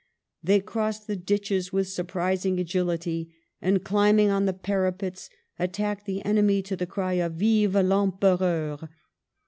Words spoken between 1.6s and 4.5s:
with surprising agility; and, climbing on